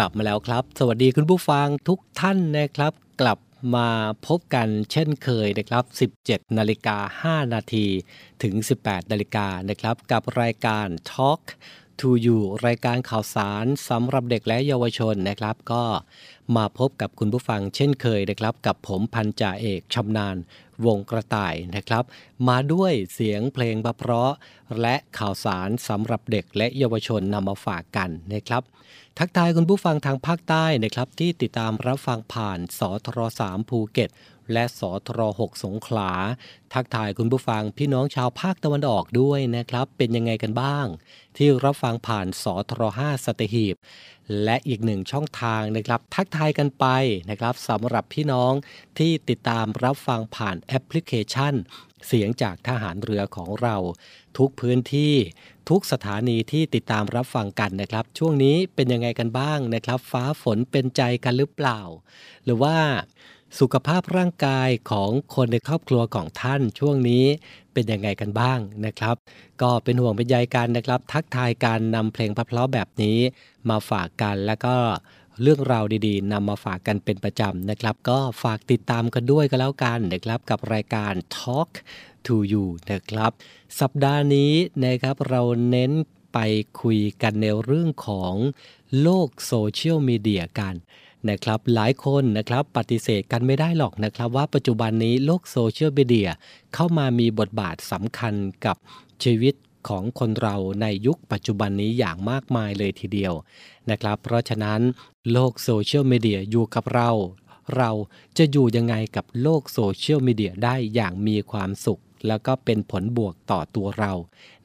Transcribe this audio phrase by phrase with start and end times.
[0.00, 3.38] กลับมาแล้วครับ สวัสดีคุณผู้ฟังทุกท่านนะครับ กลับ
[3.76, 3.88] มา
[4.26, 5.84] พบกันเช่นเคยนะครับ
[6.20, 7.86] 17 นาฬิกา 5 นาที
[8.42, 11.42] ถึง 18 นาฬิกานะครับ กับรายการ Talk
[12.00, 15.84] to You รายการข่าวสารสำหรับเด็กและเยาวชนนะครับ ก็
[16.56, 20.36] มาพบกับคุณผู้ฟังเช่นเคยนะครับ กับผมพันจ่าเอกชำนาญ
[20.86, 22.04] วงกระต่ายนะครับ
[22.48, 24.30] มาด้วยเสียงเพลงเพราะ
[24.80, 28.62] และข่าวสารสำหรับเด็กและเยาวชนนำมาฝากกันนะครับ
[29.18, 34.10] ทักทายคุณผู้ฟังทางภาคใต้นะครับ ที่ติดตามรับฟังผ่านสทร3ภูเก็ต
[34.52, 36.12] และสทร6สงขลา
[36.74, 40.86] ทักทายคุณผู้ฟังพี่น้องชาวภาคตะวันออกด้วยนะครับ เป็นยังไงกันบ้าง
[41.36, 43.76] ที่รับฟังผ่านสทร5สตหีบ
[44.44, 46.86] และอีกหนึ่งช่องทางนะครับ ทักทายกันไป
[47.30, 48.52] นะครับสำหรับพี่น้อง
[48.98, 51.54] ที่ติดตามรับฟังผ่านแอปพลิเคชัน
[52.06, 53.76] เสียงจากทหารเรือของเรา
[54.38, 55.14] ทุกพื้นที่
[55.68, 61.80] ทุกสถานีที่ติดตามรับฟังกันนะครับ ช่วงนี้เป็นยังไงกันบ้างนะครับ ฟ้าฝนเป็นใจกันหรือเปล่า
[62.44, 62.76] หรือว่า
[63.58, 67.24] สุขภาพร่างกายของคนในครอบครัวของท่านช่วงนี้
[67.72, 69.16] เป็นยังไงกันบ้างนะครับ
[69.62, 73.18] ก็เป็นห่วงเป็นใยกันนะครับ ทักทายการนำเพลงเพราะแบบนี้
[73.70, 74.74] มาฝากกันแล้วก็
[75.42, 81.70] เรื่องราวดีๆนำมาฝากกันเป็นประจำนะครับ ก็ฝากติดตามกันด้วยก็แล้วกันนะครับกับรายการ Talk
[82.26, 83.30] to you นะครับ
[83.80, 84.52] สัปดาห์นี้
[84.84, 85.92] นะครับเราเน้น
[86.32, 86.38] ไป
[86.80, 88.34] คุยกันในเรื่องของ
[89.02, 90.74] โลกโซเชียลมีเดียกัน
[91.30, 96.30] นะครับหลายคนนะครับปฏิเสธกันไม่ได้หรอกนะครับว่าปัจจุบันนี้โลกโซเชียลมีเดีย
[96.74, 98.34] เข้ามามีบทบาทสำคัญ
[98.66, 98.76] กับ
[99.24, 99.54] ชีวิต
[99.88, 103.34] ของคนเราในยุคปัจจุบันนี้อย่างมากมายเลยทีเดียว
[103.90, 104.80] นะครับ เพราะฉะนั้น
[105.32, 107.10] โลกโซเชียลมีเดียอยู่กับเรา
[107.76, 107.90] เรา
[108.38, 114.12] จะอยู่ยังไงกับโลกโซเชียลมีเดียได้อย่างมีความสุข แล้วก็เป็นผลบวกต่อตัวเรา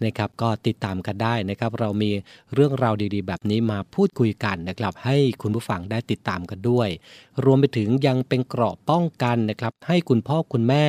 [0.06, 2.12] นะครับก็ติดตามกันได้นะครับ เรามี
[2.54, 6.90] เรื่องราวดีๆ แบบนี้มาพูดคุยกันนะครับ ให้คุณผู้ฟังได้ติดตามกันด้วย
[7.46, 10.86] รวมไปถึงยังเป็นเกราะป้องกันนะครับ ให้คุณพ่อคุณแม่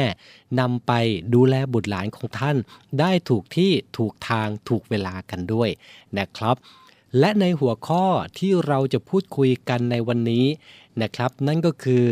[0.61, 0.93] นำไป
[1.34, 2.56] ดูแลบุตรหลานของท่าน
[3.00, 5.69] ได้ถูกที่ถูกทางถูกเวลากันด้วย
[6.19, 6.56] นะครับ
[7.19, 8.05] และในหัวข้อ
[8.38, 10.46] ที่เราจะพูดคุยกันในวันนี้
[11.02, 12.06] นะครับ นั่นก็คือ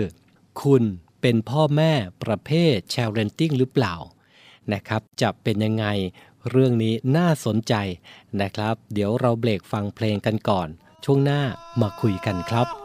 [0.63, 0.83] คุณ
[1.21, 3.95] เป็นพ่อแม่ประเภทแชร์เรนติ้งหรือเปล่า
[4.73, 5.87] นะครับ จะเป็นยังไง
[6.51, 7.75] เรื่องนี้น่าสนใจ
[8.41, 10.69] นะครับ เดี๋ยวเราเบรกฟังเพลงกันก่อน
[11.05, 11.43] ช่วงหน้า
[11.81, 12.82] มาคุยกันครับ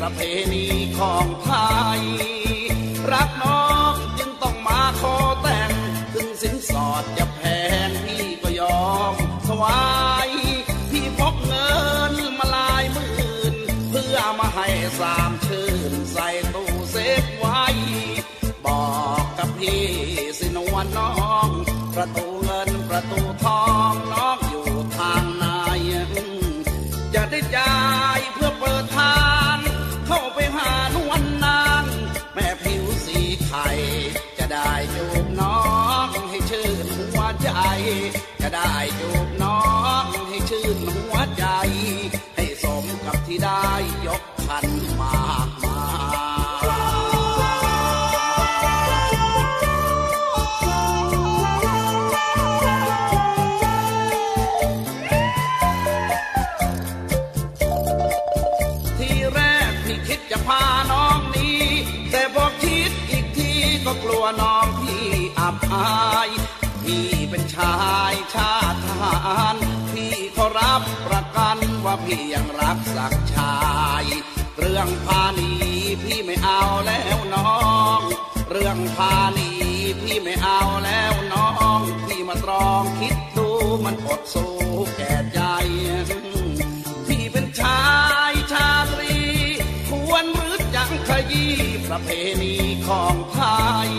[0.00, 0.20] ประเพ
[0.52, 0.66] ณี
[0.98, 1.50] ของไท
[1.98, 2.00] ย
[37.42, 37.48] ใจ
[38.40, 39.17] จะได้จู
[72.08, 73.56] พียงรับสักชา
[74.02, 74.04] ย
[74.58, 77.52] เรื่องพาหนีพี่ไม่เอาแล้วน้อ
[77.98, 78.00] ง
[78.50, 79.50] เรื่องพาหนี
[80.00, 81.48] พี่ไม่เอาแล้วน้อ
[81.78, 83.48] ง พี่มาตรองคิดดู
[83.84, 84.54] มันอดสู้
[84.96, 85.40] แก่ใจ
[87.06, 87.82] พี่เป็นชา
[88.30, 89.16] ยชาตรี
[89.90, 91.54] ควรมืดยังขยี้
[91.88, 92.08] ประเพ
[92.42, 92.54] ณี
[92.88, 93.40] ของไท
[93.86, 93.90] ย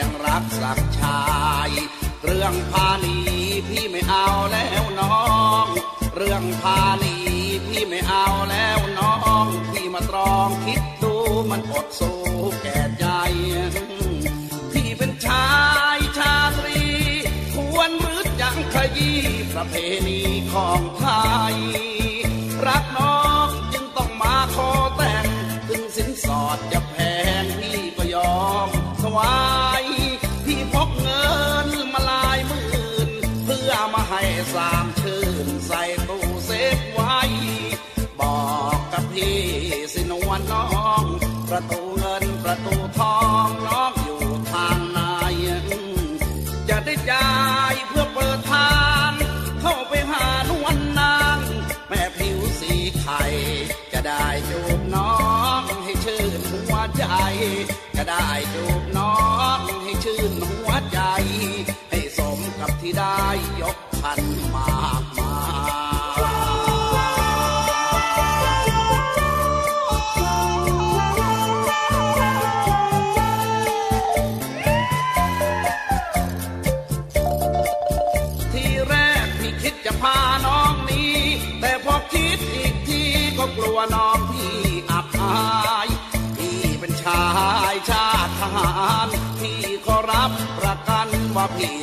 [0.00, 1.22] ยังรักสักชา
[1.68, 1.70] ย
[2.24, 3.16] เรื่องพาหนี
[3.68, 5.18] พี่ไม่เอาแล้วน้อ
[5.64, 5.66] ง
[6.16, 7.14] เรื่องพาหนี
[7.66, 9.14] พี่ไม่เอาแล้วน้อ
[9.44, 11.14] ง พี่มาตรองคิดดู
[11.50, 12.18] มันอดสู้
[12.62, 13.06] แก่ใจ
[14.72, 15.50] พี่เป็นชา
[15.96, 16.82] ยชาตรี
[17.54, 19.20] ควรมืดยังขยี้
[19.52, 19.74] ประเพ
[20.06, 20.20] ณี
[20.52, 21.06] ของไท
[21.52, 21.56] ย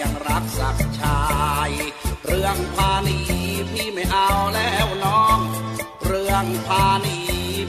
[0.01, 1.21] ยังรักสักชา
[1.67, 1.69] ย
[2.25, 3.19] เรื่องพานี
[3.71, 5.39] พี่ไม่เอาแล้วน้อง
[6.05, 7.19] เรื่องพานี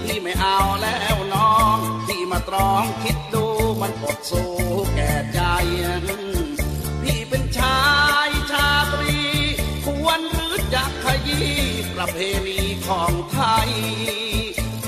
[0.02, 3.46] พี่ไม่เอาแล้วน้อง พี่มาตรองคิดดู
[3.80, 4.50] มันปดสู้
[4.94, 5.40] แก่ใจ
[7.02, 7.80] พี่เป็นชา
[8.26, 9.20] ยชาตรี
[9.84, 11.52] ควรรือจกขยี้
[11.94, 13.70] ประเพณีของไทย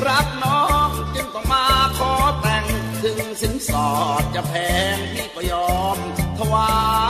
[0.07, 1.67] รักน้องจึงต้องมา
[1.99, 2.65] ขอแต่ง
[3.03, 4.53] ถึงสินสอดจะแพ
[4.95, 5.99] งพี่ก็ยอม
[6.39, 6.71] ถวา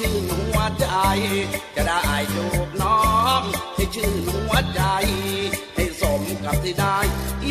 [0.00, 0.86] ชื่อหัวใจ
[1.76, 2.00] จะได้
[2.34, 3.00] จูบน้อ
[3.40, 3.42] ง
[3.74, 4.82] ให้ชื่อหัวใจ
[5.74, 6.98] ให้สมกับที่ได้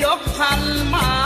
[0.03, 0.62] ยกพัน
[0.94, 1.18] มา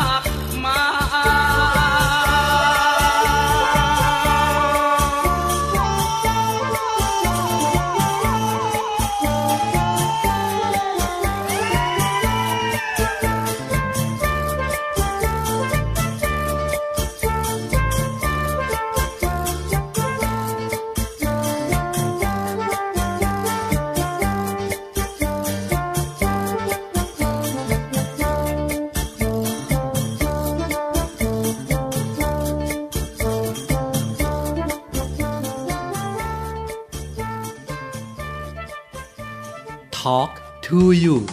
[40.91, 41.32] you.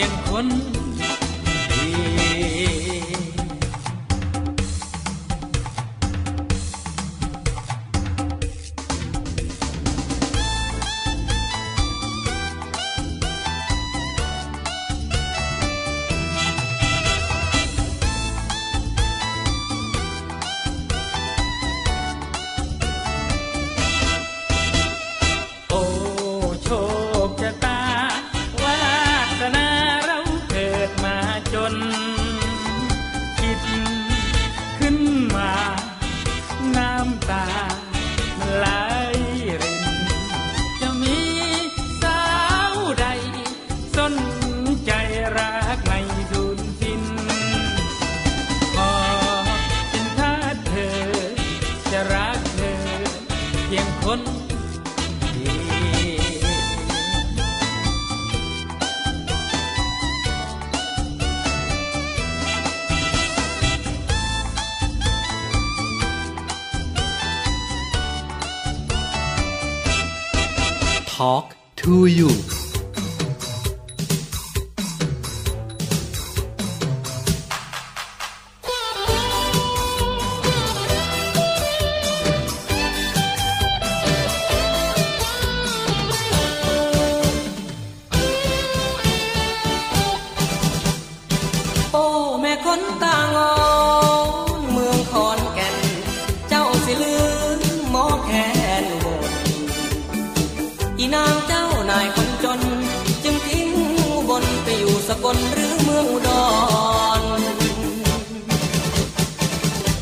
[0.00, 0.77] 乾坤。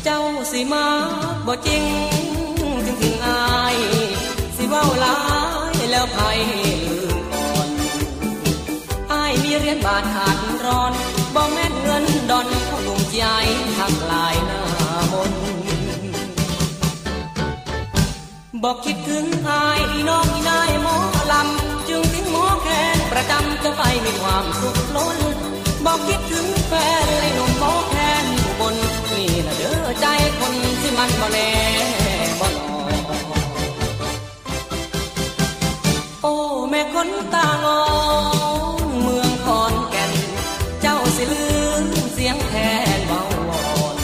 [0.09, 0.87] เจ้าสิมา
[1.47, 1.83] บ่จริง
[2.85, 3.77] ถึงถึงอาย
[4.55, 5.17] สิเว้าหลา
[5.73, 6.17] ยแล้วไผ
[6.87, 7.69] ลืมก่อน
[9.11, 10.91] อายมีเรียนบาทขาดร้อน
[11.35, 13.23] บ่แม่นเงินดอนของลุงใจ
[13.77, 14.61] ทักหลายหน้า
[15.11, 15.31] มน
[18.63, 20.97] บอกคิดถึงอายอน้องนายหมอ
[21.31, 25.17] ลำจึงถึงหมอแคนประจำจะไปมีความสุขล้น
[25.85, 30.05] บอกคิดถึงแฟนเลยหนุ่มหมอแใจ
[30.39, 31.51] คนที่มันบ่แน่
[32.39, 32.67] บ่หลอ
[36.21, 36.33] โอ้
[36.69, 37.79] แม่คนตางอ
[39.01, 40.11] เมืองขอนแก่น
[40.81, 41.45] เจ้าสิลื
[41.83, 42.53] มเสียงแท
[42.97, 43.95] นเบาอ่อน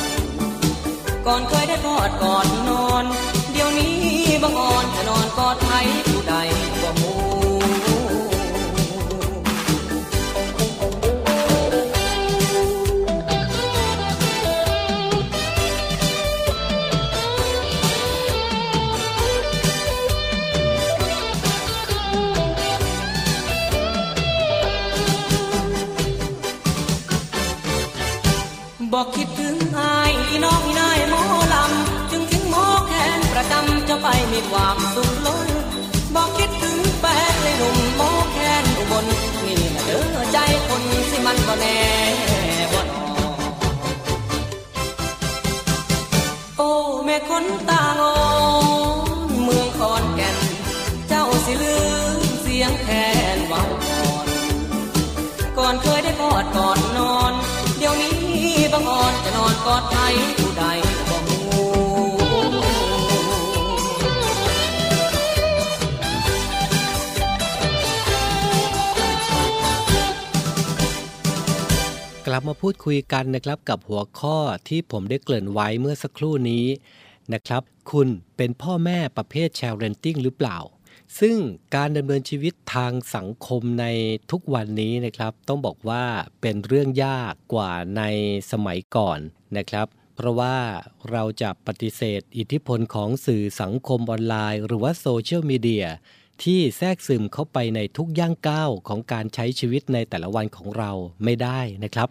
[1.25, 1.62] ก่อนเคย
[72.27, 76.65] กลับมาพูดคุยกันนะครับกับหัวข้อที่ผมได้เกริ่นไว้เมื่อสักครู่นี้
[77.33, 78.07] นะครับ คุณ
[78.37, 80.57] เป็นพ่อแม่ประเภท sharenting หรือเปล่า
[81.19, 81.37] ซึ่ง
[81.75, 83.85] การดำเนินชีวิตทางสังคมใน
[84.31, 86.03] ทุกวันนี้นะครับ ต้องบอกว่า
[86.41, 88.03] เป็นเรื่องยากกว่าใน
[88.51, 89.19] สมัยก่อน
[89.57, 90.57] นะครับ เพราะว่า
[91.11, 95.85] เราจะปฏิเสธอิทธิพลของสื่อสังคมออนไลน์ หรือว่าโซเชียลมีเดีย
[96.43, 100.91] ที่แทรกซึมเข้าไปในทุกย่างก้าวของการใช้ชีวิตในแต่ละวันของเรา
[101.23, 102.09] ไม่ได้นะครับ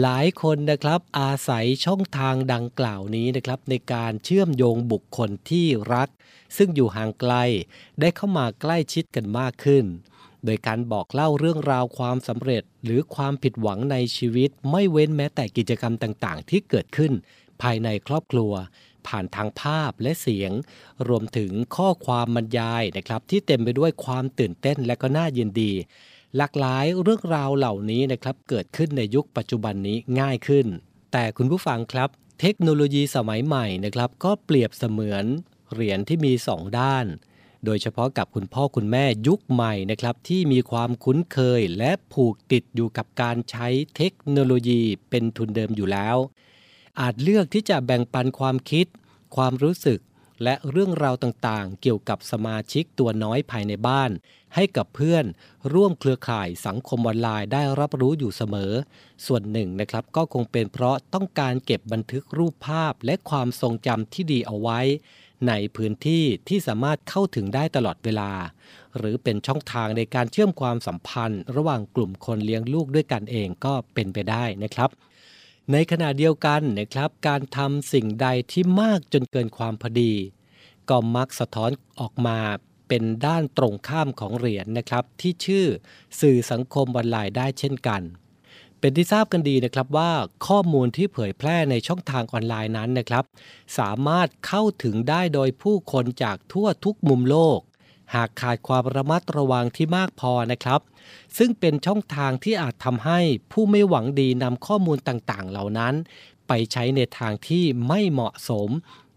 [0.00, 6.08] หลายคนนะครับอาศัยช่องทางดังกล่าวนี้นะครับ ในการเชื่อมโยงบุคคลที่รัก
[6.56, 7.34] ซึ่งอยู่ห่างไกล
[8.00, 9.84] ได้เข้ามาใกล้ชิดกันมากขึ้น
[10.44, 17.12] โดยการบอกเล่าเรื่องราวความสำเร็จ หรือความผิดหวังในชีวิต ไม่เว้นแม้แต่กิจกรรมต่างๆ ที่เกิดขึ้น
[17.62, 18.52] ภายในครอบครัว
[19.08, 20.52] ผ่านทางภาพและเสียง
[21.08, 25.72] รวมถึงข้อความบรรยายนะครับ ที่เต็มไปด้วยความตื่นเต้นและก็น่ายินดี
[26.36, 30.66] หลากหลายเรื่องราวเหล่านี้นะครับ เกิดขึ้นในยุคปัจจุบันนี้ง่ายขึ้น
[31.12, 32.08] แต่คุณผู้ฟังครับ
[32.40, 35.24] เทคโนโลยีสมัยใหม่นะครับ ก็เปรียบเสมือน
[35.72, 37.06] เหรียญที่มีสองด้าน
[37.64, 46.16] โดยเฉพาะกับคุณพ่อคุณแม่ยุคใหม่นะครับ ที่มีความคุ้นเคยและผูกติดอยู่กับการใช้เทคโนโลยีเป็นทุนเดิมอยู่แล้ว
[47.00, 48.86] อาจเลือกที่จะแบ่งปันความคิด
[49.36, 50.00] ความรู้สึก
[50.44, 54.10] และเรื่องราวต่างๆ เกี่ยวกับสมาชิกตัวน้อยภายในบ้าน
[54.54, 55.24] ให้กับเพื่อน
[55.72, 58.72] ร่วมเครือข่ายสังคมออนไลน์ได้รับรู้อยู่เสมอ
[59.26, 64.80] ส่วนหนึ่งนะครับก็คงเป็นเพราะต้องการเก็บบันทึกรูปภาพและความทรงจำที่ดีเอาไว้
[65.48, 68.30] ในพื้นที่ที่สามารถเข้าถึงได้ตลอดเวลา
[68.96, 74.90] หรือเป็นช่องทางในการเชื่อมความสัมพันธ์ ระหว่างกลุ่มคนเลี้ยงลูกด้วยกันเองก็เป็นไปได้นะครับ
[75.72, 80.12] ในขณะเดียวกันนะครับ การทำสิ่งใดที่มากจนเกินความพอดี
[80.88, 82.38] ก็มักสะท้อนออกมา
[82.88, 85.66] เป็นด้านตรงข้ามของเหรียญนะครับ ที่ชื่อ
[86.20, 88.02] สื่อสังคมออนไลน์ได้เช่นกัน
[88.80, 90.12] เป็นที่ทราบกันดีนะครับว่า
[90.46, 93.24] ข้อมูลที่เผยแพร่ในช่องทางออนไลน์นั้นนะครับ
[93.78, 97.60] สามารถเข้าถึงได้โดยผู้คนจากทั่วทุกมุมโลก
[98.14, 100.80] หากขาดความระมัดระวังที่มากพอนะครับ
[101.38, 103.20] ซึ่งเป็นช่องทางที่อาจทำให้
[103.52, 105.94] ผู้ไม่หวังดีนำข้อมูลต่างๆ เหล่านั้น
[106.48, 108.70] ไปใช้ในทางที่ไม่เหมาะสม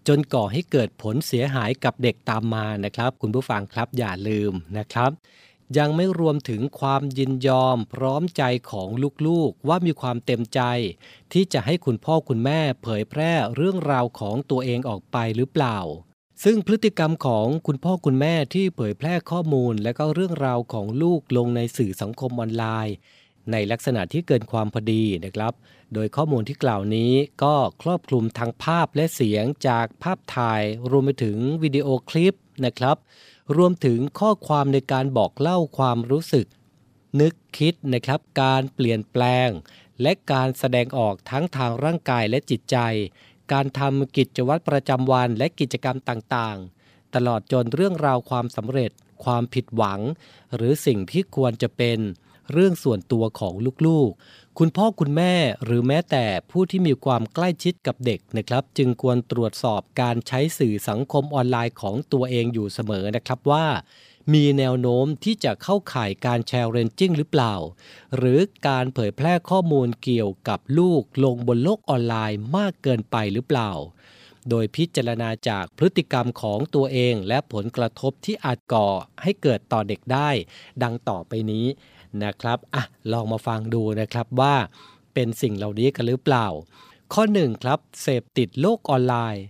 [0.07, 5.11] จนก่อให้เกิดผลเสียหายกับเด็กตามมานะครับ คุณผู้ฟังครับอย่าลืมนะครับ
[5.77, 8.87] ยังไม่รวมถึงความยินยอมพร้อมใจของ
[9.27, 10.61] ลูกๆ ว่ามีความเต็มใจ
[11.33, 15.77] ที่จะให้คุณพ่อคุณแม่เผยแพร่เรื่องราวของตัวเองออกไปหรือเปล่า
[16.43, 22.95] ซึ่งพฤติกรรมของคุณพ่อคุณแม่ที่เผยแพร่ข้อมูลและก็เรื่องราวของลูกลงในสื่อสังคมออนไลน์
[23.51, 25.53] ในลักษณะที่เกินความพอดีนะครับ
[25.93, 32.97] โดยข้อมูลที่กล่าวนี้ก็ครอบคลุมทั้งภาพและเสียงจากภาพถ่าย รวมไปถึงวิดีโอคลิปนะครับ
[33.57, 36.47] รวมถึงข้อความในการบอกเล่าความรู้สึก
[37.21, 39.49] นึกคิดนะครับการเปลี่ยนแปลง
[40.01, 42.77] และการแสดงออกทั้งทางร่างกายและจิตใจ
[43.53, 48.91] การทำกิจวัตรประจำวันและกิจกรรมต่างๆ ตลอดจนเรื่องราวความสำเร็จ
[49.23, 49.99] ความผิดหวัง
[50.55, 51.99] หรือสิ่งที่ควรจะเป็น
[52.51, 53.53] เรื่องส่วนตัวของ
[53.87, 55.33] ลูกๆ คุณพ่อคุณแม่
[55.65, 63.65] หรือแม้แต่ผู้ที่มีความใกล้ชิดกับเด็กนะครับ จึงควรตรวจสอบการใช้สื่อสังคมออนไลน์ของตัวเองอยู่เสมอนะครับว่า
[64.33, 67.55] มีแนวโน้มที่จะเข้าข่ายการ sharenting หรือเปล่า
[68.17, 73.71] หรือการเผยแพร่ข้อมูลเกี่ยวกับลูกลงบนโลกออนไลน์มากเกินไปหรือเปล่า
[74.49, 78.87] โดยพิจารณาจากพฤติกรรมของตัวเองและผลกระทบที่อาจก่อ
[79.23, 80.29] ให้เกิดต่อเด็กได้
[80.83, 81.65] ดังต่อไปนี้
[82.23, 84.55] นะครับอะลองมาฟังดูนะครับว่า
[85.13, 86.47] เป็นสิ่งเหล่านี้กันหรือเปล่า
[87.13, 89.43] ข้อ1ครับเสพติดโลกออนไลน์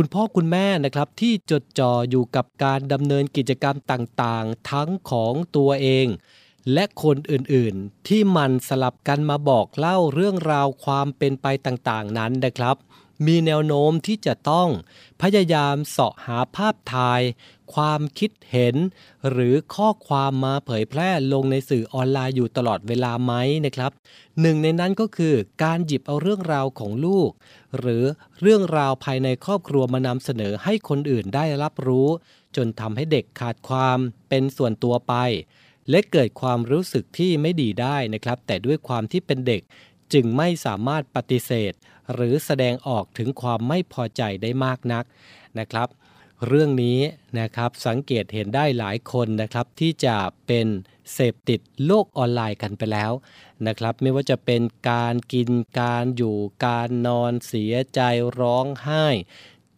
[0.00, 6.06] คุณพ่อคุณแม่นะครับที่จดจ่ออยู่กับการดำเนินกิจกรรมต่างๆ ทั้งของตัวเอง
[6.72, 12.76] และคนอื่นๆ ที่มันสลับกันมาบอกเล่าเรื่องราวความเป็นไปต่างๆ นั้นนะครับ
[13.26, 14.68] มีแนวโน้มที่จะต้อง
[15.22, 17.22] พยายามเสาะหาภาพถ่าย
[17.74, 18.76] ความคิดเห็น
[19.30, 23.32] หรือข้อความมาเผยแพร่ลงในสื่อออนไลน์อยู่ตลอดเวลาไหม
[23.66, 23.92] นะครับ
[24.40, 27.30] หนึ่งในนั้นก็คือการหยิบเอาเรื่องราวของลูก
[27.78, 28.04] หรือ
[28.40, 32.08] เรื่องราวภายในครอบครัวมานำเสนอให้คนอื่นได้รับรู้
[32.56, 35.14] จนทำให้เด็กขาดความเป็นส่วนตัวไป
[35.90, 39.62] และเกิดความรู้สึกที่ไม่ดีได้นะครับ แต่ด้วยความที่เป็นเด็ก
[40.12, 41.72] จึงไม่สามารถปฏิเสธ
[42.12, 45.04] หรือแสดงออกถึงความไม่พอใจได้มากนัก
[45.58, 45.88] นะครับ
[46.46, 46.98] เรื่องนี้
[47.40, 50.66] นะครับสังเกตเห็นได้หลายคนนะครับที่จะเป็น
[51.12, 53.12] เสพติดโลกออนไลน์กันไปแล้ว
[53.66, 58.00] นะครับ ไม่ว่าจะเป็นการกินการอยู่การนอนเสียใจ
[58.40, 59.06] ร้องไห้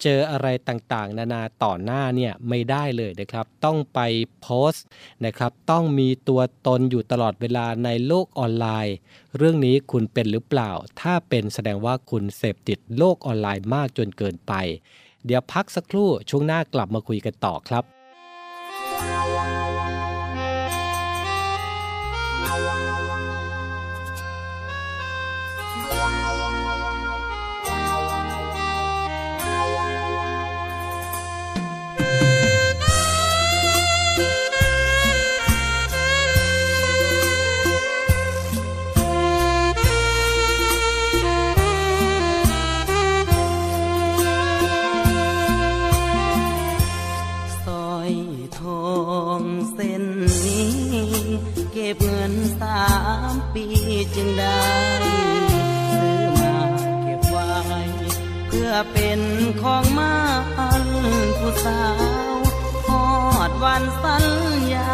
[0.03, 4.01] เจออะไรต่างๆ นานาต่อหน้าเนี่ยไม่ได้เลยนะครับ ต้องไป
[4.41, 4.85] โพสต์
[5.25, 8.97] นะครับ ต้องมีตัวตนอยู่ตลอดเวลาในโลกออนไลน์
[9.37, 14.55] เรื่องนี้คุณเป็นหรือเปล่า ถ้าเป็นแสดงว่าคุณเสพติดโลกออนไลน์มากจนเกินไป
[15.29, 61.81] เดี๋ยวพักสักครู่ช่วงหน้ากลับมาคุยกันต่อครับา
[62.33, 62.37] ว
[62.87, 63.07] หอ
[63.49, 64.25] ดวันสัญ
[64.73, 64.91] ญา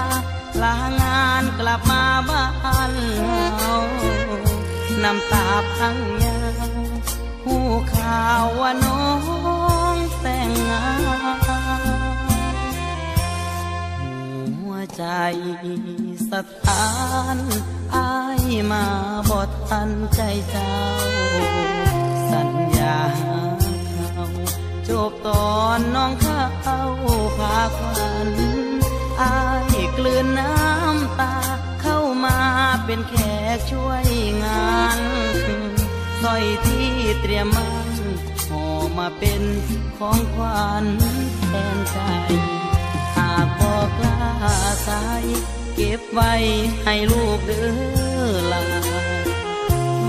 [0.62, 3.76] ลางานกลับมาบ้านเฮา
[5.02, 6.70] น้ำตาพังยาว
[7.44, 7.56] หู
[7.94, 9.04] ข่าวว่าน้อ
[9.94, 10.84] งแต่งงา
[11.82, 11.84] น
[14.60, 15.04] หัวใจ
[16.30, 16.32] ส
[16.64, 16.88] ถา
[17.36, 17.38] น
[17.94, 18.84] อายมา
[19.28, 20.76] บอดทันใจเจ้า
[22.30, 22.98] สัญญา
[24.88, 26.82] จบตอนน้องเข้า
[27.38, 28.28] พาควัน
[29.20, 29.36] อา
[29.74, 31.36] ยกลืนน้ำตา
[31.82, 32.38] เข้ามา
[32.84, 33.14] เป็นแข
[33.56, 34.06] กช่วย
[34.44, 34.98] งาน
[36.22, 37.88] สร้อยที่เตรียมมัน
[38.48, 38.66] ห่อ
[38.98, 39.42] มาเป็น
[39.98, 40.84] ของขวัญ
[41.48, 41.98] แทนใจ
[43.16, 44.18] หากบอกลา
[44.86, 45.24] สาย
[45.74, 46.32] เก็บไว้
[46.84, 48.64] ให้ลูกเด้อลา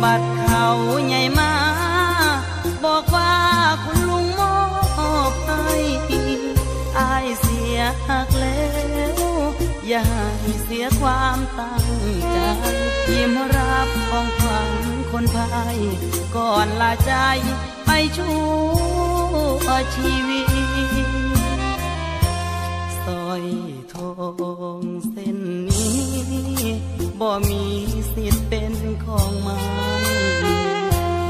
[0.03, 0.65] บัดเขา
[1.07, 1.51] ใหญ่มา
[8.09, 8.65] หักแล้
[9.15, 9.21] ว
[9.87, 10.05] อย่า
[10.41, 11.85] ให้เสียความตั้ง
[12.31, 12.37] ใจ
[13.09, 14.73] ยิ้มรับของขวัญ
[15.11, 15.77] คนพาย
[16.35, 17.13] ก่อนลาใจ
[17.85, 18.39] ไปชั่
[19.65, 20.49] วชีวิต
[23.03, 23.43] สร้อย
[23.93, 24.11] ทอ
[24.79, 25.99] งเส้นนี้
[27.19, 27.63] บ่มี
[28.13, 28.73] สิทธิ์เป็น
[29.05, 29.57] ของมั
[30.01, 30.43] น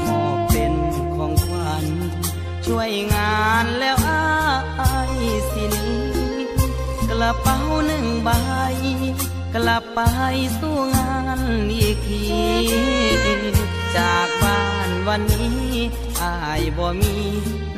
[0.06, 0.74] มอบเป็น
[1.14, 1.86] ของขวัญ
[2.66, 4.05] ช่วยงานแล้ว
[7.26, 8.30] ระเป๋าหนึ่งใบ
[9.54, 10.00] กลับไป
[10.58, 11.40] สู้งาน
[11.72, 12.24] อีกที
[13.96, 15.74] จากบ้านวันนี้
[16.22, 17.14] อายบ่มี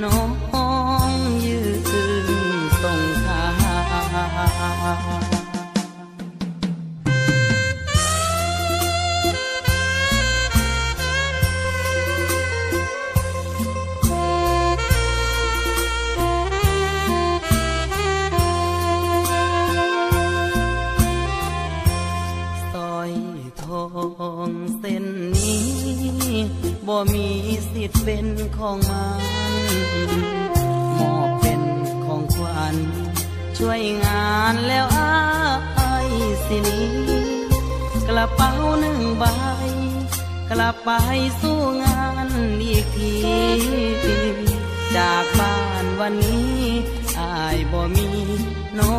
[0.03, 0.29] น้อง
[28.11, 30.11] เป็นของมัน
[30.99, 31.63] มอบเป็น
[32.05, 32.77] ของขวัญ
[33.59, 36.09] ช่วยงานแล้วอาย
[36.47, 36.89] สินี้
[38.09, 39.25] กระเป๋าหนึ่งใบ
[40.51, 40.91] กลับไป
[41.41, 42.29] สู้งาน
[42.63, 43.15] อีกที
[44.97, 46.61] จากบ้านวันนี้
[47.21, 48.09] อายบ่มี
[48.79, 48.93] น้อ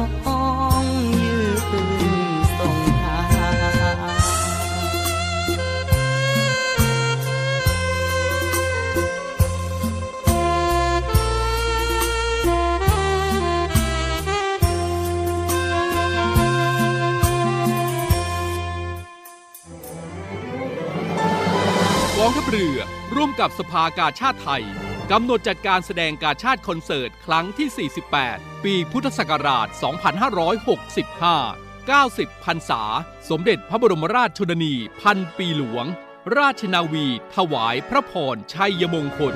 [22.29, 22.79] องทัพเรือ
[23.15, 24.63] ร่วมกับสภากาชาติไทย
[25.11, 27.89] กำหนดจัดการแสดงกาชาติคอนเสิร์ต ครั้งที่
[28.19, 29.67] 48 ปีพุทธศักราช
[30.45, 32.81] 2565 90พรรษา
[33.29, 35.85] สมเด็จพระบรมราชชนนี พันปีหลวง
[36.37, 39.35] ราชนาวี ถวายพระพรชัยมงคล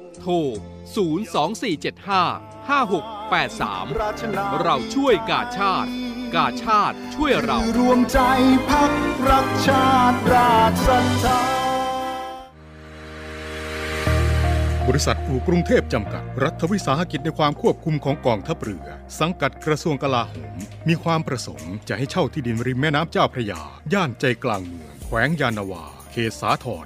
[0.21, 0.33] โโทร
[0.95, 5.89] 02475 5683 เราช่วยกาชาติ
[6.35, 8.19] กาชาติช่วยเรา รวมใจ
[8.69, 8.91] พัก
[9.29, 11.41] รักชาติราชศรัทธา
[14.87, 18.85] บริษัทอู่กรุงเทพจำกัด รัฐวิสาหกิจในความควบคุมของกองทัพเรือ
[19.19, 20.55] สังกัดกระทรวงกลาโหม
[20.87, 23.61] มีความประสงค์จะให้เช่าที่ดินริมแม่น้ำเจ้าพระยา
[23.93, 26.85] ย่านใจกลางเมือง แขวงยานาวา เขตสาทร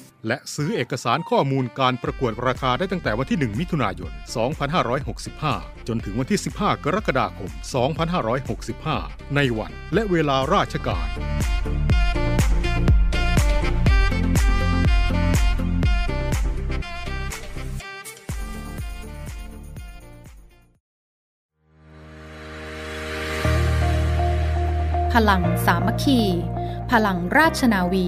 [0.27, 4.11] และซื้อเอกสารข้อมูลการประกวดราคาได้ตั้งแต่วันที่ 1 มิถุนายน
[4.99, 7.51] 2565 จนถึงวันที่ 15 กรกฎาคม
[8.63, 11.07] 2565 ในวันและเวลาราชการ
[25.13, 26.21] พลังสามัคคี
[26.91, 28.07] พลังราชนาวี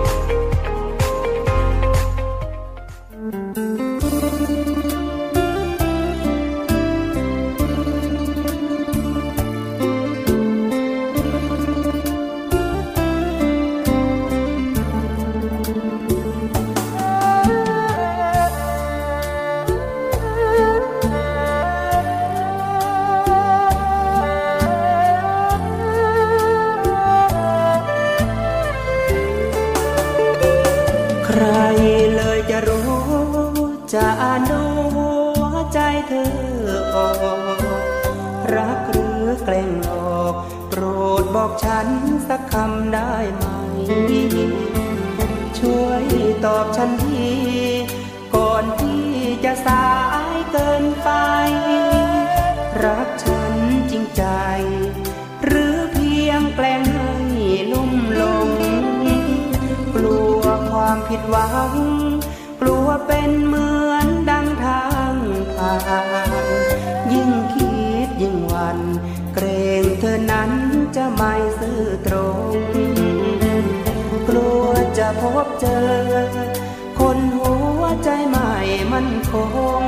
[79.31, 79.33] ค
[79.81, 79.83] ง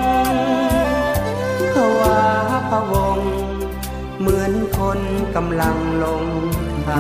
[1.73, 2.19] ภาวะ
[2.69, 3.19] พะวง
[4.19, 4.99] เหมือนคน
[5.35, 6.23] กำลังลง
[6.85, 6.99] ทา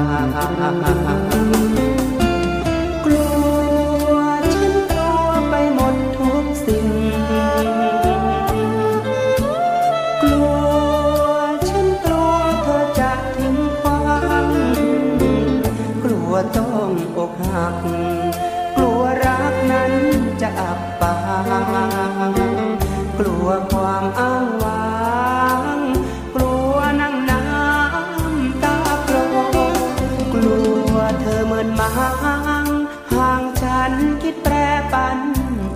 [1.19, 1.32] ง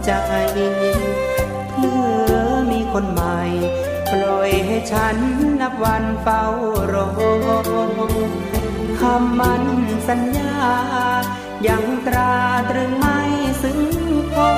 [0.07, 0.13] ใจ
[1.73, 1.97] เพื่
[2.31, 2.35] อ
[2.71, 3.39] มีคนใหม่
[4.11, 5.17] ปล่อยให้ฉัน
[5.61, 6.43] นับวันเฝ้า
[6.93, 7.09] รอ
[8.99, 9.63] คำมัน
[10.07, 10.55] สัญญา
[11.67, 12.35] ยังตรา
[12.69, 13.19] ตรึงไม่
[13.61, 13.79] ซึ้ง
[14.33, 14.51] พอ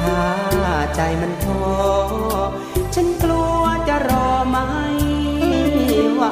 [0.00, 0.22] ถ้า
[0.94, 1.64] ใจมันท้อ
[2.94, 4.66] ฉันกลัวจะรอไม่
[6.14, 6.22] ไหว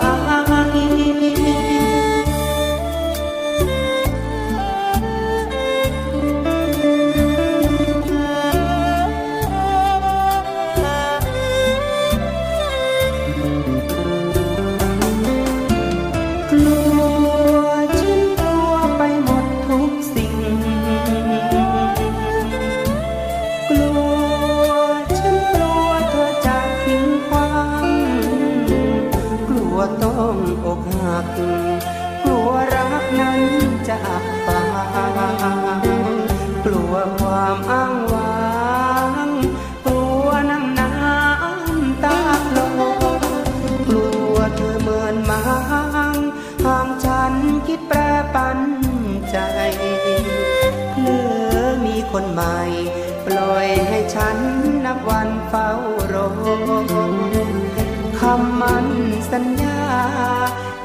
[58.67, 58.87] มัน
[59.33, 59.81] สัญญา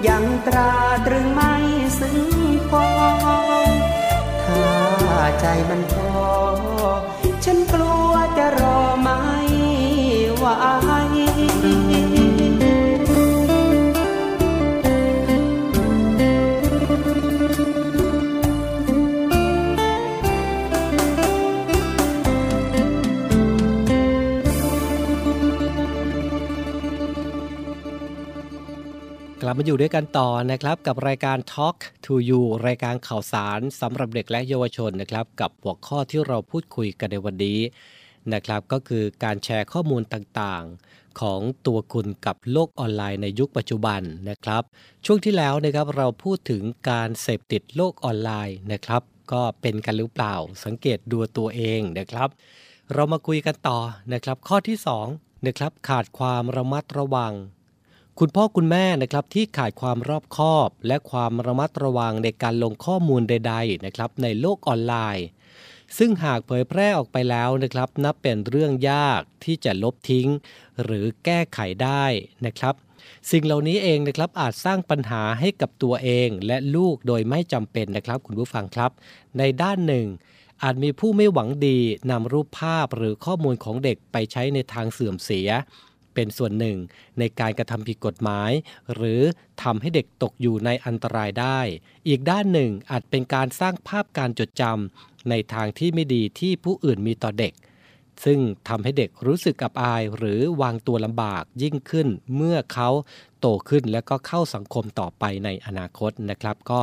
[0.08, 0.72] ยังตรา
[1.06, 1.54] ตรึงไม่
[2.00, 2.20] ซึ้ง
[2.70, 2.88] พอ
[4.44, 4.66] ถ้า
[5.40, 6.12] ใจมันพอ
[7.46, 8.01] ฉันกลัว
[29.44, 37.60] กลับมาอยู่ด้วยกันต่อนะครับกับรายการ Talk to You รายการข่าวสารสำหรับเด็กและเยาวชนนะครับกับหัวข้อที่เราพูดคุยกันในวันนี้
[38.34, 44.64] นะครับก็คือการแชร์ข้อมูลต่างๆ ของตัวคุณกับโลกออนไลน์ในยุคปัจจุบันนะครับ
[45.06, 50.36] ช่วงที่แล้วนะครับเราพูดถึงการเสพติดโลกออนไลน์นะครับ ก็เป็นกันหรือเปล่า
[50.66, 52.30] สังเกตดูตัวเองนะครับ
[52.94, 53.80] เรามาคุยกันต่อ
[54.14, 54.78] นะครับ ข้อที่
[55.12, 57.34] 2นะครับขาดความระมัดระวัง
[58.24, 65.26] คุณพ่อคุณแม่นะครับที่ขาดความรอบคอบ และความระมัดระวังในการลงข้อมูลใด ๆ นะครับ ในโลกออนไลน์
[65.98, 70.28] ซึ่งหากเผยแพร่ออกไปแล้วนะครับ นับเป็นเรื่องยากที่จะลบทิ้ง
[70.84, 72.06] หรือแก้ไขได้
[72.46, 72.76] นะครับ
[73.32, 78.92] สิ่งเหล่านี้เองนะครับอาจสร้างปัญหาให้กับตัวเองและลูกโดยไม่จำเป็นนะครับ คุณผู้ฟังครับ
[79.38, 80.08] ในด้านหนึ่ง
[80.64, 81.78] อาจมีผู้ไม่หวังดี
[82.12, 85.50] นำรูปภาพหรือข้อมูลของเด็กไปใช้ในทางเสื่อมเสีย
[86.14, 86.78] เป็นส่วนหนึ่ง
[87.20, 88.52] ในการกระทำผิดกฎหมาย
[88.96, 89.22] หรือ
[89.64, 91.60] ทำให้เด็กตกอยู่ในอันตรายได้
[92.08, 97.54] อีกด้านหนึ่งอาจเป็นการสร้างภาพการจดจำในทางที่ไม่ดีที่ผู้อื่นมีต่อเด็ก
[98.26, 98.40] ซึ่ง
[98.70, 102.90] ทำให้เด็กรู้สึกอับอายหรือวางตัวลำบากยิ่งขึ้นเมื่อเขา
[103.40, 106.82] โตขึ้นและก็เข้าสังคมต่อไปในอนาคตนะครับ ก็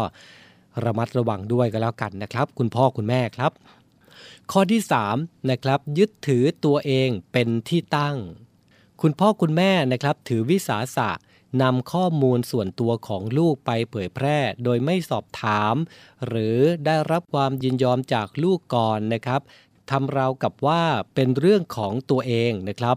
[0.85, 3.53] ระมัดระวังด้วยก็แล้วกันนะครับ คุณพ่อคุณแม่ครับ
[4.53, 4.81] ข้อที่
[5.15, 8.17] 3นะครับยึดถือตัวเองเป็นที่ตั้ง
[9.03, 11.11] คุณพ่อคุณแม่นะครับถือวิสาสะ
[11.63, 15.75] นำข้อมูลส่วนตัวของลูกไปเผยแพร่ โดยไม่สอบถาม
[16.27, 19.41] หรือได้รับความยินยอมจากลูกก่อนนะครับ
[19.91, 20.83] ทำราวกับว่า
[21.15, 22.97] เป็นเรื่องของตัวเองนะครับ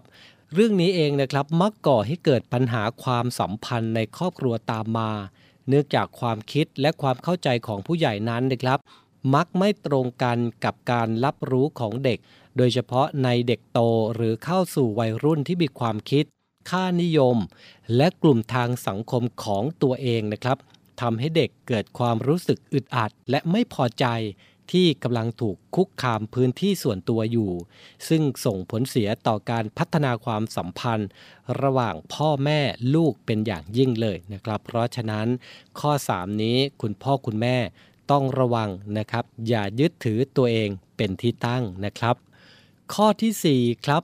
[0.53, 5.11] เรื่องนี้เองนะครับมักก่อให้เกิดปัญหาความสัมพันธ์ในครอบครัวตามมา
[5.67, 8.79] เนื่องจากความคิดและความเข้าใจของผู้ใหญ่นั้นนะครับ
[9.33, 12.19] มักไม่ตรงกันกับการรับรู้ของเด็ก
[12.57, 13.79] โดยเฉพาะในเด็กโต
[14.15, 16.25] หรือเข้าสู่วัยรุ่นที่มีความคิด
[16.69, 17.37] ค่านิยม
[17.95, 20.57] และกลุ่มทางสังคมของตัวเองนะครับ
[21.01, 24.05] ทำให้เด็กเกิดความรู้สึกอึดอัด และไม่พอใจ
[24.71, 27.51] ที่กำลังถูกคุกคามพื้นที่ส่วนตัวอยู่
[28.07, 31.09] ซึ่งส่งผลเสียต่อการพัฒนาความสัมพันธ์
[31.61, 32.59] ระหว่างพ่อแม่
[32.95, 35.27] ลูกเป็นอย่างยิ่งเลยนะครับ เพราะฉะนั้น
[35.79, 37.57] ข้อ 3 นี้คุณพ่อคุณแม่
[38.11, 42.15] ต้องระวังนะครับ อย่ายึดถือตัวเองเป็นที่ตั้งนะครับ
[42.93, 44.03] ข้อทีสี่ 4 ครับ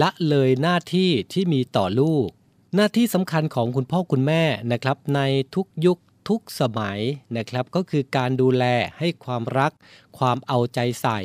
[0.00, 2.28] ละเลยหน้าที่ที่มีต่อลูก
[2.74, 4.42] หน้าที่สำคัญของคุณพ่อคุณแม่
[4.72, 5.20] นะครับ ใน
[5.54, 7.00] ทุกยุคทุกสมัย
[7.36, 8.64] นะครับ ก็คือการดูแล
[8.98, 9.72] ให้ความรัก
[10.18, 11.20] ความเอาใจใส่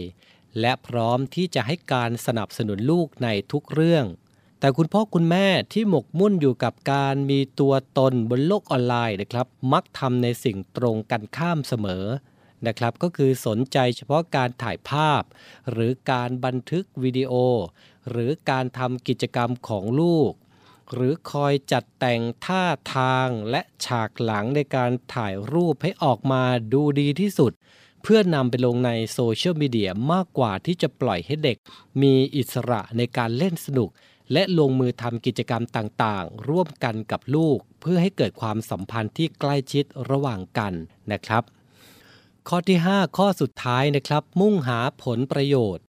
[0.59, 4.05] และพร้อมที่จะให้การสนับสนุนลูกในทุกเรื่อง
[4.63, 12.05] แต่คุณพ่อคุณแม่ที่หมกมุ่นอยู่กับการมีตัวตนบนโลกออนไลน์นะครับ มักทำในสิ่งตรงกันข้ามเสมอ
[12.67, 15.23] นะครับก็คือสนใจเฉพาะการถ่ายภาพ
[15.71, 17.33] หรือการบันทึกวิดีโอ
[18.09, 20.31] หรือการทำกิจกรรมของลูก
[20.93, 22.63] หรือคอยจัดแต่งท่า
[22.95, 26.43] ทางและฉากหลังในการถ่ายรูปให้ออกมา
[26.73, 27.51] ดูดีที่สุด
[28.03, 31.57] เพื่อนำไปลงในโซเชียลมีเดียมากกว่าที่จะปล่อยให้เด็ก
[32.01, 33.89] มีอิสระในการเล่นสนุก
[34.33, 40.73] และลงมือทำกิจกรรมต่างๆ ร่วมกันกับลูก เพื่อให้เกิดความสัมพันธ์ที่ใกล้ชิดระหว่างกัน
[41.11, 41.43] นะครับ
[42.47, 45.83] ข้อที่ 5 ข้อสุดท้ายนะครับ มุ่งหาผลประโยชน์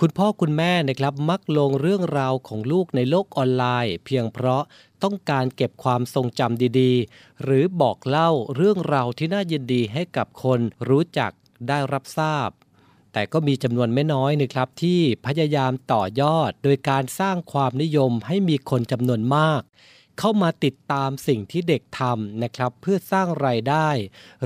[0.00, 4.62] คุณพ่อคุณแม่นะครับมักลงเรื่องราวของลูกในโลกออนไลน์ เพียงเพราะ
[5.02, 11.32] ต้องการเก็บความทรงจำดีๆ หรือบอกเล่าเรื่องราวที่น่ายินดีให้กับคนรู้จัก
[11.68, 12.48] ได้รับทราบ
[13.14, 19.62] แต่ก็มีจำนวนไม่น้อยนะครับที่พยายามต่อยอดโดยการสร้างความนิยมให้มีคนจำนวนมาก
[20.18, 23.88] เข้ามาติดตามสิ่งที่เด็กทำนะครับ เพื่อสร้างรายได้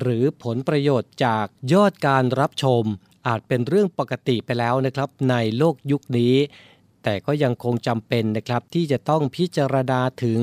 [0.01, 2.85] หรือผลประโยชน์จากยอดการรับชม
[3.27, 6.35] อาจเป็นเรื่องปกติไปแล้วนะครับในโลกยุคนี้
[7.03, 10.40] แต่ก็ยังคงจำเป็นนะครับที่จะต้องพิจารณาถึง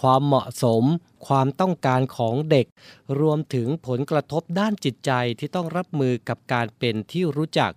[0.00, 0.84] ความเหมาะสม
[1.26, 2.66] ความต้องการของเด็ก
[3.20, 7.72] รวมถึงผลกระทบด้านจิตใจที่ต้องรับมือกับการเป็นที่รู้จัก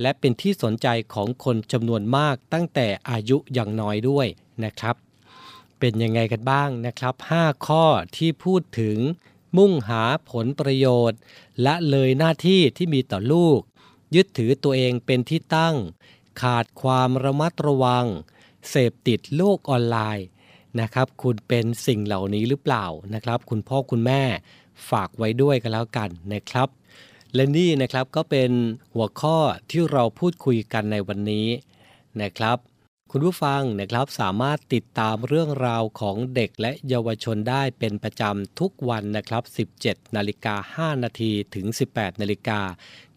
[0.00, 4.26] และเป็นที่สนใจของคนจำนวนมากตั้งแต่อายุอย่างน้อยด้วย
[4.64, 4.96] นะครับ
[5.78, 7.84] เป็นยังไงกันบ้างนะครับ 5 ข้อ
[8.16, 8.98] ที่พูดถึง
[9.56, 11.18] มุ่งหาผลประโยชน์
[11.62, 13.60] และเลยหน้าที่ที่มีต่อลูก
[14.14, 15.76] ยึดถือตัวเองเป็นที่ตั้ง
[16.42, 18.06] ขาดความระมัดระวัง
[18.68, 20.26] เสพติดโลกออนไลน์
[20.80, 24.22] นะครับ คุณเป็นสิ่งเหล่านี้หรือเปล่านะครับ คุณพ่อคุณแม่
[24.90, 26.68] ฝากไว้ด้วยกันแล้วกันนะครับ
[27.34, 28.50] และนี่นะครับก็เป็น
[28.94, 29.38] หัวข้อ
[29.70, 31.48] ที่เราพูดคุยกันในวันนี้
[32.22, 32.58] นะครับ
[33.10, 42.60] คุณผู้ฟังนะครับสามารถติดตามเรื่องราวของเด็กและเยาวชนได้เป็นประจำทุกวันนะครับ 17 นาฬิกา 5 นาทีถึง 18 นาฬิกา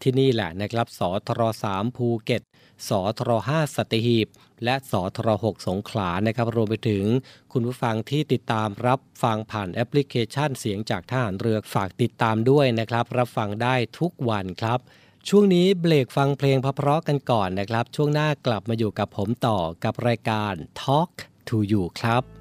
[0.02, 1.42] ที่นี่แหละนะครับสทร
[1.72, 2.42] 3ภูเก็ต
[2.88, 4.28] สทร5สัตหีบ
[4.64, 7.04] และสทร6สงขลานะครับรวมไปถึง
[7.52, 14.78] คุณผู้ฟังที่ติดตามรับฟังผ่านแอปพลิเคชันเสียงจากทหารเรือฝากติดตามด้วยนะครับ รับฟังได้ทุกวันครับ
[15.28, 21.10] ช่วงนี้เบรกฟังเพลงเพราะๆกันก่อนนะครับ ช่วงหน้ากลับมาอยู่กับผมต่อกับรายการ Talk
[21.48, 22.37] to You ครับ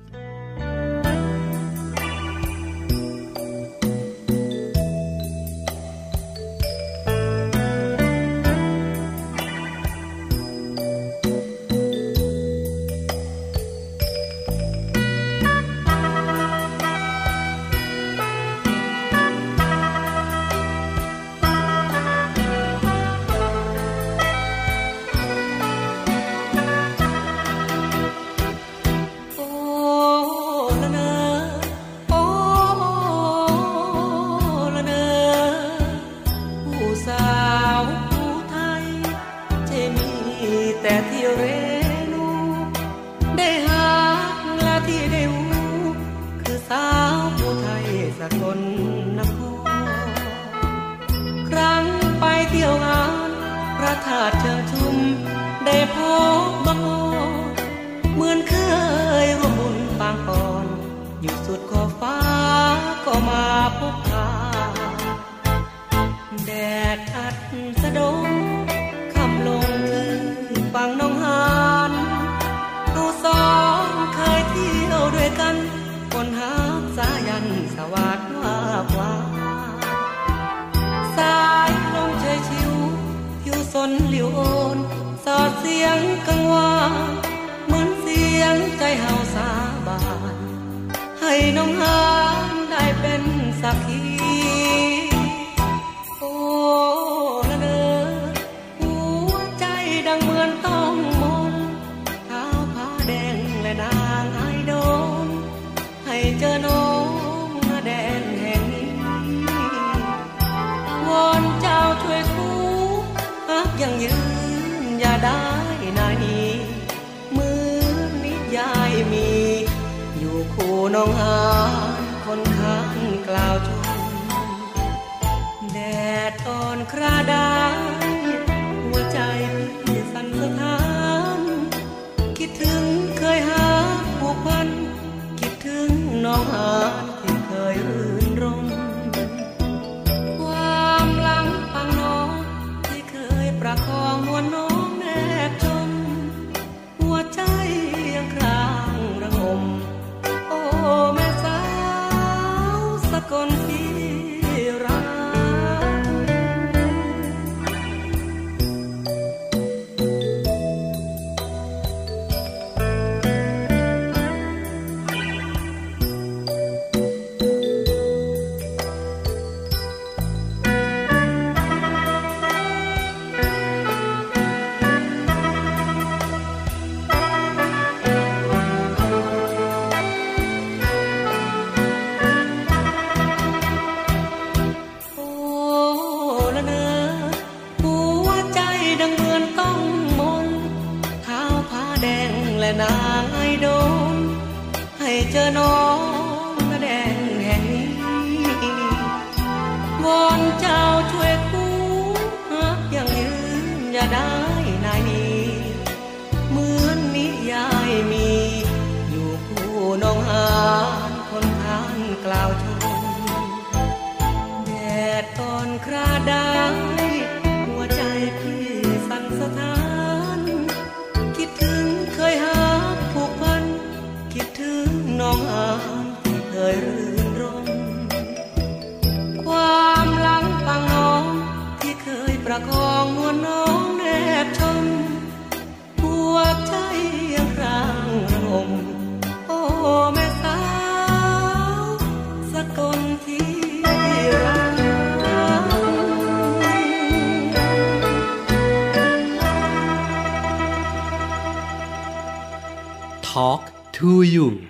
[253.33, 254.65] Talk to you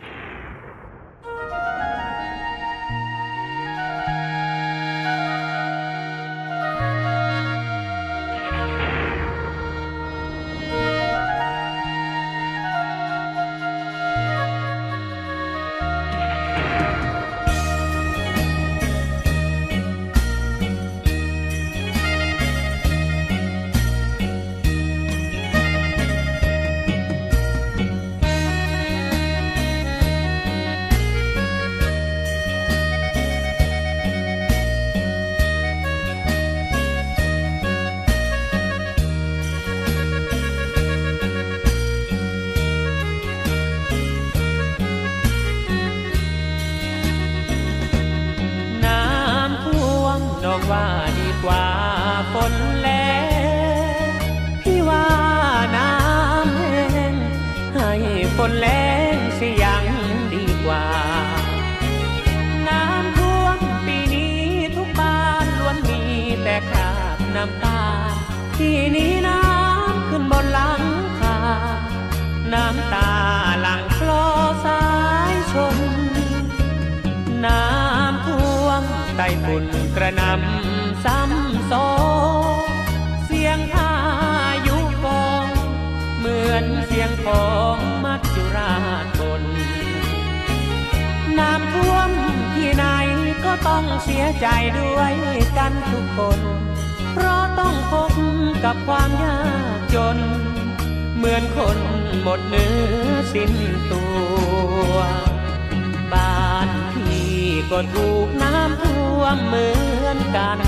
[110.37, 110.59] กัน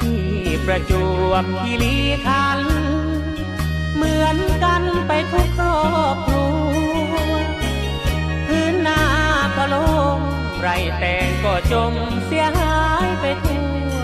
[0.00, 0.26] ที่
[0.66, 0.92] ประจ
[1.26, 2.60] วบคีรีขัน
[3.94, 5.78] เหมือนกันไปทุกครอ
[6.14, 7.34] บครัว
[8.46, 9.02] พื้นนา
[9.56, 9.76] ก็โล
[10.16, 10.18] ง
[10.60, 10.68] ไร
[10.98, 11.94] แต่งก็จม
[12.26, 13.96] เสียหายไปทั่ว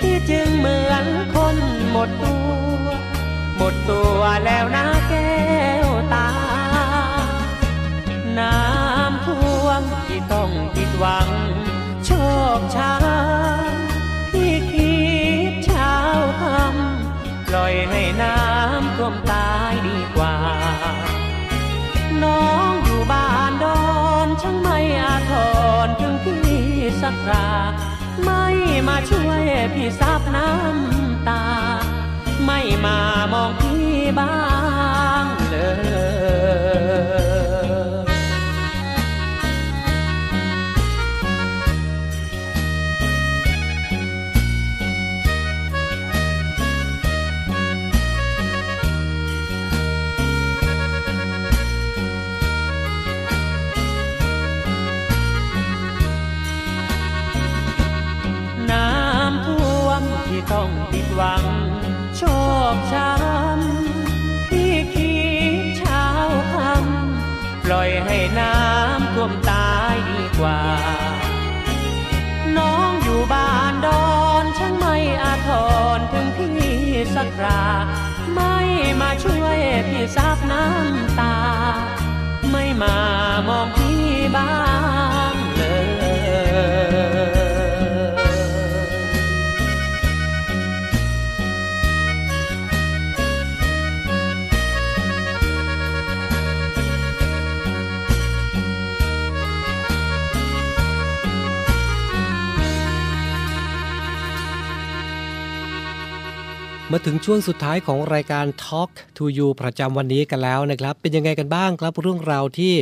[0.00, 1.04] ที่จึงเหมือน
[1.34, 1.56] คน
[1.90, 2.86] หมดตัว
[3.56, 5.40] หมดตัวแล้วนะแก้
[5.86, 6.28] วตา
[8.38, 11.28] น้ำท่วมที่ต้องผิดหวัง
[12.04, 12.10] โช
[12.58, 13.65] คช้ำ
[14.36, 14.96] ที่คิ
[15.50, 15.94] ดเช้า
[16.42, 20.36] ทำปล่อยให้น้ำท่วมตายดีกว่า
[22.22, 23.84] น้องอยู่บ้านดอ
[24.26, 25.32] นช่างไม่อาท
[25.86, 26.44] รถึงพี่
[27.02, 27.48] สักรา
[28.24, 28.44] ไม่
[28.88, 29.42] มาช่วย
[29.74, 31.44] พี่ซับน้ำตา
[32.44, 32.98] ไม่มา
[33.32, 34.36] มองพี่บ้า
[35.22, 35.56] งเล
[37.35, 37.35] ย
[61.16, 61.44] หวัง
[62.16, 62.22] โช
[62.74, 65.16] คช้ำที่คิ
[65.62, 66.06] ดเช้า
[66.52, 70.60] คำปล่อยให้น้ำท่วมตายดีกว่า
[72.56, 74.06] น้องอยู่บ้านดอ
[74.42, 75.50] นช่างไม่อาท
[75.96, 76.54] รถึงพี่
[77.14, 77.64] สักครา
[78.34, 78.56] ไม่
[79.00, 79.58] มาช่วย
[79.88, 81.36] พี่ซับน้ำตา
[82.50, 82.96] ไม่มา
[83.48, 84.02] มองพี่
[84.36, 84.65] บ้าง
[106.92, 112.74] มาถึงช่วงสุดท้ายของรายการ Talk to You ประจำวันนี้กันแล้วนะครับ เป็นยังไงกันบ้างครับเรื่องราวที่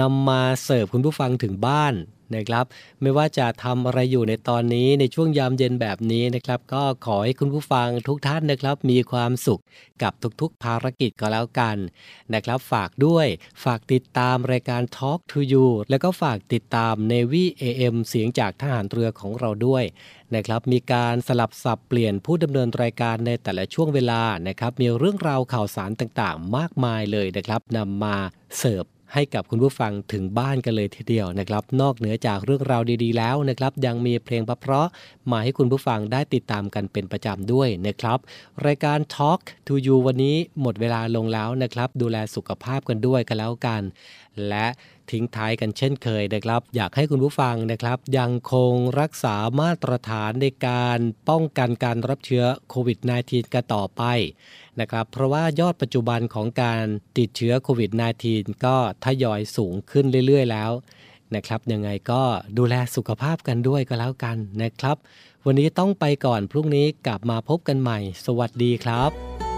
[0.00, 1.94] นำมาเสิร์ฟคุณผู้ฟังถึงบ้าน
[2.34, 2.64] นะครับ
[3.02, 9.62] ไม่ว่าจะทำอะไรอยู่ในตอนนี้ในช่วงยามเย็นแบบนี้นะครับ ก็ขอให้คุณผู้ฟังทุกท่านนะครับ มีความสุข
[10.02, 11.76] กับทุกๆภารกิจก็แล้วกัน
[12.34, 13.26] นะครับ ฝากด้วย
[13.64, 19.84] ฝากติดตามรายการ Talk to You แล้วก็ฝากติดตาม Navy AM เสียงจากทหารเรือของเราด้วย
[20.34, 28.16] นะครับมีการสลับสับเปลี่ยนผู้ดำเนินรายการในแต่ละช่วงเวลานะครับ มีเรื่องราวข่าวสารต่างๆ มากมายเลยนะครับนำมา
[28.58, 38.18] เสิร์ฟ ให้กับคุณผู้ฟังถึงบ้านกันเลยทีเดียวนะครับ นอกเหนือจากเรื่องราวดีๆ แล้วนะครับ ยังมีเพลงเพราะๆมาให้คุณผู้ฟังได้ติดตามกันเป็นประจำด้วยนะครับ
[38.66, 43.82] รายการ Talk to You วันนี้หมดเวลาลงแล้วนะครับ ดูแลสุขภาพกันด้วยกันแล้วกัน
[44.48, 44.66] และ
[45.10, 50.98] ทิ้งท้ายกันเช่นเคยนะครับ อยากให้คุณผู้ฟังนะครับ ยังคงรักษามาตรฐานในการ
[51.28, 54.02] ป้องกันการรับเชื้อโควิด -19 กันต่อไป
[54.80, 56.84] นะครับ เพราะว่ายอดปัจจุบันของการ
[57.18, 57.90] ติดเชื้อโควิด
[58.26, 60.70] -19 ก็ทยอยสูงขึ้นเรื่อย ๆ แล้ว
[61.34, 62.22] นะครับ ยังไงก็
[62.58, 64.96] ดูแลสุขภาพกันด้วยก็แล้วกันนะครับ
[65.46, 69.53] วันนี้ต้องไปก่อนพรุ่งนี้กลับมาพบกันใหม่ สวัสดีครับ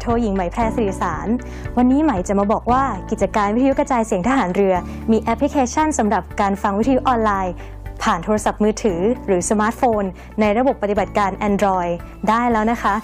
[0.00, 1.28] โทหญิงไหมแพรสิริสาร
[1.76, 4.74] วันนี้ไหมจะมาบอกว่ากิจการวิทยุกระจายเสียงทหารเรือ
[5.10, 7.54] มีแอปพลิเคชันสำหรับการฟังวิทยุออนไลน์
[8.02, 10.02] ผ่านโทรศัพท์มือถือ หรือสมาร์ทโฟน
[10.40, 11.92] ในระบบปฏิบัติการ Android
[12.28, 12.94] ได้แล้วนะคะ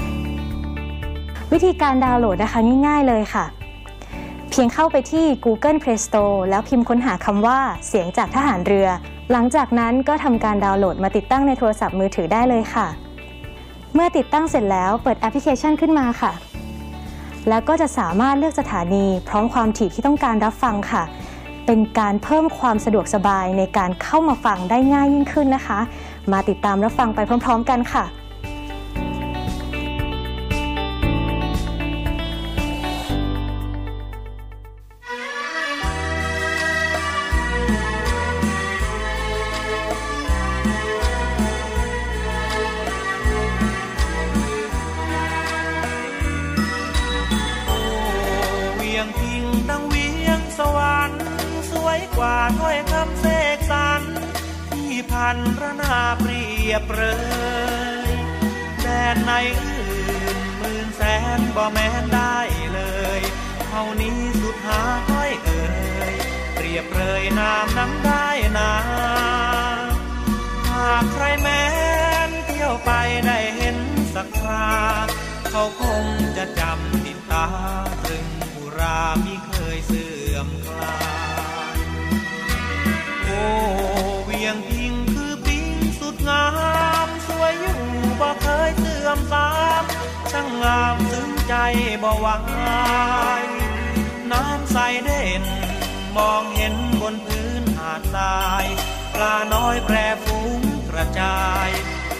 [1.52, 3.44] วิธีการดาวน์โหลดนะคะง่ายๆเลยค่ะ
[4.50, 8.88] เพียงเข้าไปที่ Google Play Store แล้วพิมพ์ค้นหาคำว่าเสียงจากทหารเรือ
[9.32, 12.86] หลังจากนั้นก็ทำการดาวน์โหลดมาติดตั้งในโทรศัพท์มือถือได้เลยค่ะ
[13.94, 16.32] เมื่อติดตั้งเสร็จแล้วเปิดแอปพลิเคชันขึ้นมาค่ะ
[17.48, 21.02] แล้วก็จะสามารถเลือกสถานี พร้อมความถี่ที่ต้องการรับฟังค่ะ
[21.66, 25.78] เป็นการเพิ่มความสะดวกสบายในการเข้ามาฟังได้ง่ายยิ่งขึ้นนะคะ
[26.32, 28.04] มาติดตามรับฟังไปพร้อม ๆ กันค่ะ
[55.32, 57.02] พันระนาเปรียบเล
[58.08, 58.10] ย
[58.82, 61.02] แดนในอื่นหมื่นแส
[61.38, 62.38] นบ่แม้นได้
[62.74, 62.80] เล
[63.18, 63.20] ย
[63.68, 65.64] เท่านี้สุดหาถ้อยเอ่
[66.12, 66.14] ย
[66.54, 68.28] เปรียบเลยนามนั้นได้
[68.58, 68.72] นา
[70.68, 71.64] หากใครแม้
[72.28, 72.90] นเที่ยวไป
[73.26, 73.78] ได้เห็น
[74.14, 74.70] สักครา
[75.50, 76.04] เขาคง
[76.36, 77.46] จะจำติดตา
[78.04, 80.98] ตรึงบุรามิเคยเสื่อมคลา
[83.24, 83.44] โอ้
[84.24, 84.94] เวียงพิง
[86.28, 86.46] งา
[87.06, 87.80] มสวยอยู่
[88.20, 89.50] บ่เคยเสื่อมสา
[89.82, 89.84] ม
[90.30, 91.54] ช่างงามซึ้งใจ
[92.02, 92.36] บ่หวา
[93.42, 93.44] ย
[94.32, 95.44] น้ำใสเด่น
[96.16, 98.66] มองเห็นบนพื้นหาดทราย
[99.14, 100.60] ปลาน้อยแปรฟุ้ง
[100.90, 101.68] กระจาย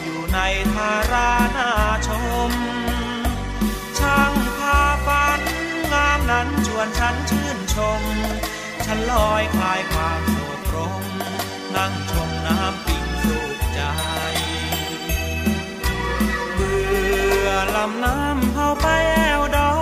[0.03, 0.39] อยู่ใน
[0.75, 1.71] ทารานา
[2.09, 2.11] ช
[2.51, 2.53] ม
[3.99, 5.41] ช่างพาฝัน
[5.93, 8.03] งามนั้นชวนฉันชื่นชม
[8.85, 10.40] ฉันลอยคลายความโศกรม
[17.83, 19.73] ลำน้ำเข้าไปแอวดอ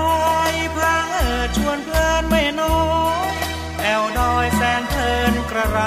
[0.52, 2.80] ยพาเอิดชวนเพลินไม่น้อ
[3.28, 3.32] ย
[3.82, 5.80] แอวดอยแสนเพลินกระไร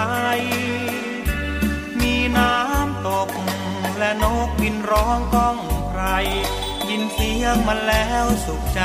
[2.00, 3.30] มีน้ำตก
[3.98, 5.58] และนกบินร้องก้อง
[5.90, 6.02] ไพร
[6.90, 8.84] ยินเสียงมันแล้วสุขใจ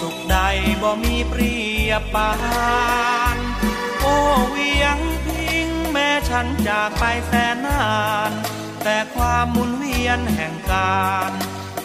[0.00, 0.38] สุขใด
[0.82, 1.56] บ่มีเปรี
[1.88, 2.32] ยบปา
[3.36, 3.38] น
[4.00, 4.16] โอ้
[4.50, 7.88] เวียงพิงแม้ฉันจากไปแสนนา
[8.30, 8.32] น
[8.82, 11.32] แต่ความหมุนเวียนแห่งการ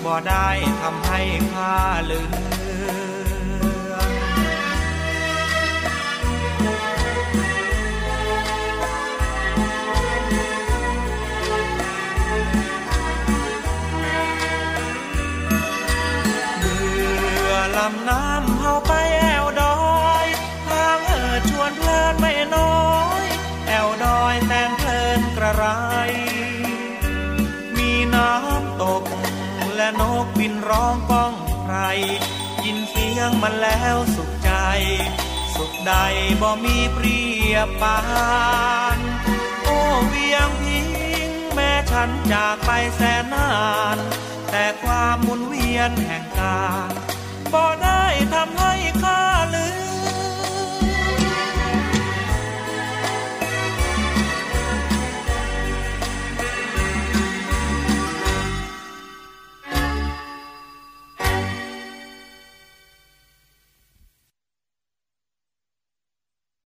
[0.05, 0.49] บ่ได้
[0.81, 1.21] ทำให้
[1.53, 1.75] ข้า
[2.09, 2.31] ลืม
[16.59, 19.79] เบื่อลำน้ำเฮาไปแอวดอ
[20.25, 20.27] ย
[20.69, 22.81] ทางเอิดชวนเพลินไม่น้อ
[23.21, 23.23] ย
[23.67, 25.65] แอวดอยแสนเพลินกระไร
[27.77, 29.03] มีน้ำตก
[30.41, 31.33] บินร้องป้อง
[31.63, 31.77] ใคร
[32.65, 34.51] ยินเสียงมันแล้วสุขใจ
[35.55, 35.93] สุขใด
[36.41, 37.21] บ่มีเปรี
[37.53, 37.99] ยบปา
[38.97, 38.99] น
[39.63, 39.77] โอ้
[40.07, 40.87] เวียงพิง
[41.53, 43.51] แม่ฉันจากไปแสนนา
[43.95, 43.97] น
[44.51, 46.61] แต่ความมุนเวียนแห่งกา
[47.53, 48.73] บ่ได้ทำให้
[49.03, 49.21] ข้า
[49.55, 49.90] ลืม